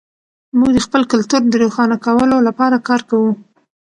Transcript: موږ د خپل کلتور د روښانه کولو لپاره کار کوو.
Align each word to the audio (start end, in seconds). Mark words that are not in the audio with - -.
موږ 0.57 0.69
د 0.73 0.79
خپل 0.85 1.01
کلتور 1.11 1.41
د 1.47 1.53
روښانه 1.63 1.97
کولو 2.05 2.37
لپاره 2.47 2.77
کار 2.87 3.01
کوو. 3.09 3.31